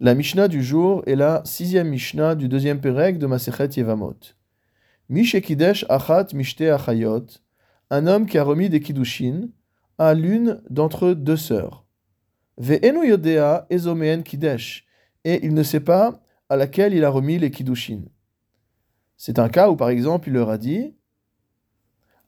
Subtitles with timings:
[0.00, 4.14] La Mishnah du jour est la sixième Mishnah du deuxième Pérec de Masechet Yevamot.
[5.08, 7.26] Mishekidesh achat mishte achayot,
[7.90, 9.48] un homme qui a remis des kiddushin
[9.98, 11.84] à l'une d'entre deux sœurs.
[12.58, 14.86] Ve'enu yodea ezomeen kidesh,
[15.24, 18.02] et il ne sait pas à laquelle il a remis les kiddushin.
[19.16, 20.94] C'est un cas où, par exemple, il leur a dit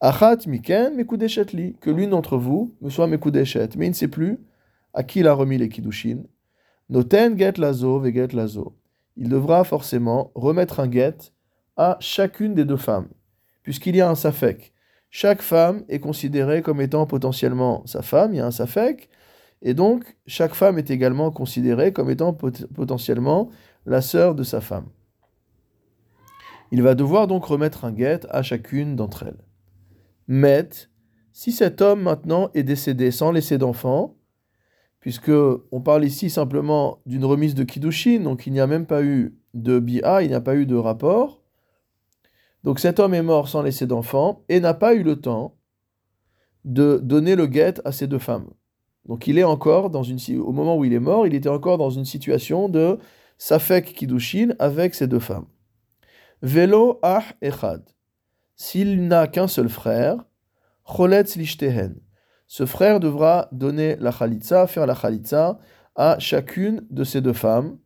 [0.00, 4.38] Achat miken mekudeshet que l'une d'entre vous me soit mekudeshet, mais il ne sait plus
[4.94, 6.22] à qui il a remis les kiddushin.
[6.90, 8.76] Noten get lazo ve get lazo.
[9.16, 11.32] Il devra forcément remettre un get
[11.76, 13.08] à chacune des deux femmes,
[13.62, 14.72] puisqu'il y a un safek.
[15.10, 19.08] Chaque femme est considérée comme étant potentiellement sa femme, il y a un safek,
[19.62, 23.50] et donc chaque femme est également considérée comme étant potentiellement
[23.86, 24.86] la sœur de sa femme.
[26.70, 29.44] Il va devoir donc remettre un get à chacune d'entre elles.
[30.26, 30.68] Mais,
[31.32, 34.17] si cet homme maintenant est décédé sans laisser d'enfant,
[35.00, 35.30] puisque
[35.72, 39.36] on parle ici simplement d'une remise de Kiddushin, donc il n'y a même pas eu
[39.54, 41.42] de BA, il n'y a pas eu de rapport.
[42.64, 45.56] Donc cet homme est mort sans laisser d'enfant et n'a pas eu le temps
[46.64, 48.50] de donner le guet à ses deux femmes.
[49.06, 52.04] Donc il est encore au moment où il est mort, il était encore dans une
[52.04, 52.98] situation de
[53.38, 55.46] safek kiddushin avec ses deux femmes.
[56.42, 57.82] Velo ah echad.
[58.54, 60.24] S'il n'a qu'un seul frère,
[60.84, 61.94] choletz lishtehen
[62.48, 65.58] ce frère devra donner la khalitza, faire la khalitza
[65.94, 67.78] à chacune de ces deux femmes,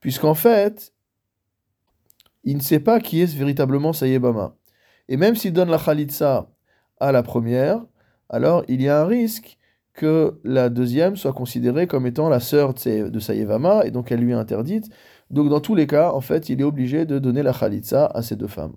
[0.00, 0.94] puisqu'en fait,
[2.42, 4.56] il ne sait pas qui est véritablement Sayebama.
[5.08, 6.50] Et même s'il donne la khalitza
[6.98, 7.84] à la première,
[8.30, 9.58] alors il y a un risque
[9.92, 14.32] que la deuxième soit considérée comme étant la sœur de Sayevama, et donc elle lui
[14.32, 14.88] est interdite.
[15.28, 18.22] Donc dans tous les cas, en fait, il est obligé de donner la khalitza à
[18.22, 18.76] ces deux femmes.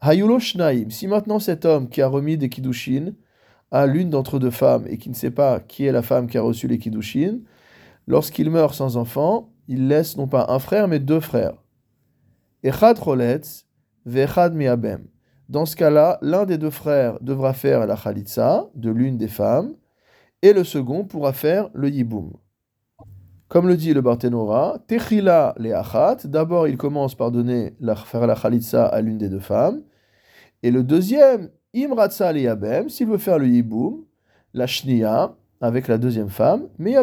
[0.00, 3.14] Hayulo Shnaim, si maintenant cet homme qui a remis des kiddushin,
[3.70, 6.38] à l'une d'entre deux femmes et qui ne sait pas qui est la femme qui
[6.38, 7.38] a reçu les kiddushin,
[8.06, 11.54] lorsqu'il meurt sans enfant, il laisse non pas un frère mais deux frères.
[12.62, 13.66] Echad roletz,
[14.04, 15.06] vechad miabem.
[15.48, 19.74] Dans ce cas-là, l'un des deux frères devra faire la khalitsa de l'une des femmes
[20.42, 22.32] et le second pourra faire le yiboum.
[23.48, 28.26] Comme le dit le Barthénora, Techila le achat, d'abord il commence par donner la, faire
[28.26, 29.82] la khalitsa à l'une des deux femmes,
[30.62, 34.04] et le deuxième, Imratsa yabem, s'il veut faire le yiboum,
[34.54, 36.94] la shnia, avec la deuxième femme, mais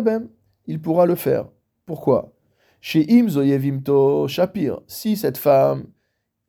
[0.65, 1.47] il pourra le faire.
[1.85, 2.33] Pourquoi?
[2.81, 5.85] Chez Imzo yevimto shapir, si cette femme,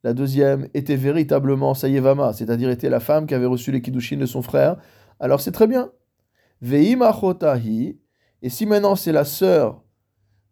[0.03, 4.27] la deuxième, était véritablement sayevama, c'est-à-dire était la femme qui avait reçu les kiddushin de
[4.27, 4.77] son frère,
[5.21, 5.91] alors c'est très bien.
[6.61, 7.99] Veim achotahi,
[8.43, 9.83] et si maintenant c'est la sœur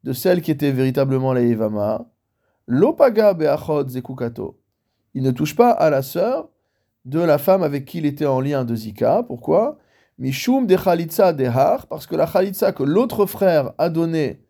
[0.04, 2.08] de celle qui était véritablement la yevama,
[2.66, 4.60] lopaga beachot zekukato,
[5.14, 6.50] il ne touche pas à la sœur
[7.06, 9.22] de la femme avec qui il était en lien de Zika.
[9.22, 9.78] Pourquoi?
[10.18, 14.42] Mishum de Khalitsa dehar, parce que la Khalitsa que l'autre frère a donnée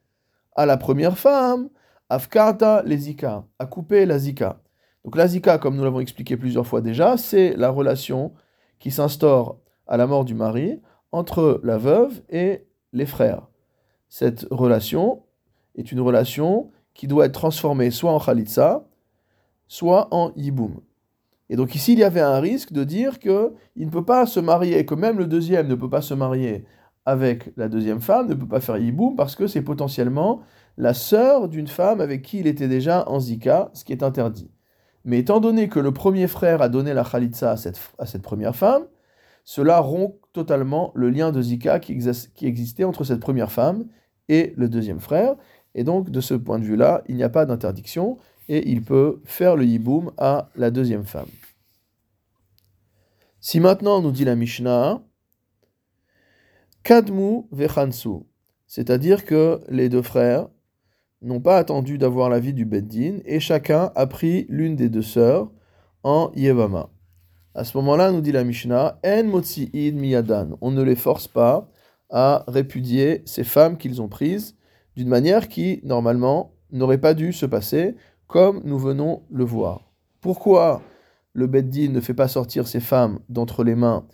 [0.56, 1.68] à la première femme,
[2.08, 4.60] Afkarta les Zika, a coupé la Zika.
[5.04, 8.32] Donc la Zika, comme nous l'avons expliqué plusieurs fois déjà, c'est la relation
[8.78, 10.80] qui s'instaure à la mort du mari
[11.12, 13.48] entre la veuve et les frères.
[14.08, 15.24] Cette relation
[15.74, 18.86] est une relation qui doit être transformée soit en Khalitsa,
[19.68, 20.80] soit en Yiboum.
[21.48, 24.40] Et donc ici, il y avait un risque de dire qu'il ne peut pas se
[24.40, 26.64] marier, que même le deuxième ne peut pas se marier
[27.04, 30.40] avec la deuxième femme, ne peut pas faire yiboum, parce que c'est potentiellement
[30.76, 34.50] la sœur d'une femme avec qui il était déjà en zika, ce qui est interdit.
[35.04, 37.56] Mais étant donné que le premier frère a donné la khalitsa à
[38.06, 38.82] cette, première femme,
[39.44, 41.92] cela rompt totalement le lien de zika qui
[42.42, 43.84] existait entre cette première femme
[44.28, 45.36] et le deuxième frère.
[45.76, 48.16] Et donc, de ce point de vue-là, il n'y a pas d'interdiction
[48.48, 51.28] et il peut faire le yiboum à la deuxième femme.
[53.40, 55.02] Si maintenant, nous dit la Mishnah,
[56.82, 58.24] Kadmu vechansu,
[58.66, 60.48] c'est-à-dire que les deux frères
[61.22, 65.02] n'ont pas attendu d'avoir la vie du Beddin et chacun a pris l'une des deux
[65.02, 65.50] sœurs
[66.02, 66.90] en Yevama.
[67.54, 69.22] À ce moment-là, nous dit la Mishnah, En
[69.74, 71.70] miyadan, on ne les force pas
[72.10, 74.56] à répudier ces femmes qu'ils ont prises
[74.94, 77.96] d'une manière qui, normalement, n'aurait pas dû se passer,
[78.26, 79.90] comme nous venons le voir.
[80.20, 80.82] Pourquoi
[81.32, 84.06] le Beddin ne fait pas sortir ses femmes d'entre les mains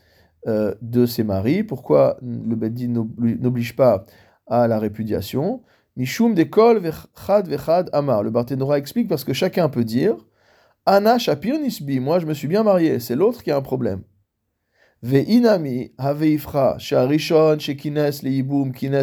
[0.46, 1.62] euh, de ses maris?
[1.62, 4.04] Pourquoi le Beddin n'oblige pas
[4.46, 5.62] à la répudiation?
[5.96, 8.22] Mishum dekol vechad vechad amar.
[8.22, 10.16] Le Barthénora explique parce que chacun peut dire
[10.86, 14.02] Anna shapir nisbi, moi je me suis bien marié, c'est l'autre qui a un problème.
[16.78, 18.10] Sharishon shekines
[18.72, 19.02] kines.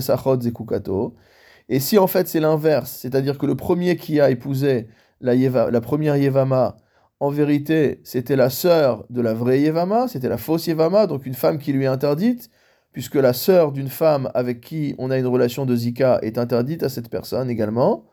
[1.69, 4.87] Et si en fait c'est l'inverse, c'est-à-dire que le premier qui a épousé
[5.21, 6.77] la, première Yevama,
[7.19, 11.35] en vérité c'était la sœur de la vraie Yevama, c'était la fausse Yevama, donc une
[11.35, 12.49] femme qui lui est interdite,
[12.91, 16.81] puisque la sœur d'une femme avec qui on a une relation de zika est interdite
[16.81, 18.05] à cette personne également.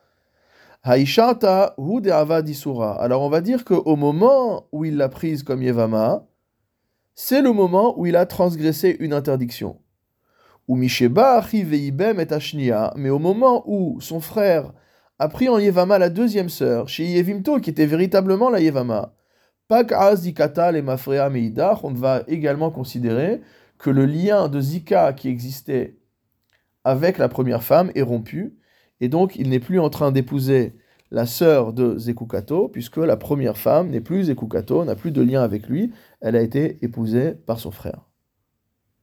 [0.84, 2.00] Haishata hu.
[2.10, 6.26] Alors on va dire qu'au moment où il l'a prise comme Yevama,
[7.14, 9.78] c'est le moment où il a transgressé une interdiction.
[10.68, 11.92] Ou Misheba et
[12.96, 14.72] mais au moment où son frère
[15.18, 19.14] a pris en Yevama la deuxième sœur, chez Yevimto, qui était véritablement la Yevama,
[19.68, 23.40] Pak Zikata le Mafrea Meidach, on va également considérer
[23.78, 25.96] que le lien de Zika qui existait
[26.84, 28.58] avec la première femme est rompu,
[29.00, 30.76] et donc il n'est plus en train d'épouser
[31.10, 35.42] la sœur de Zekukato, puisque la première femme n'est plus Zekukato, n'a plus de lien
[35.42, 38.06] avec lui, elle a été épousée par son frère.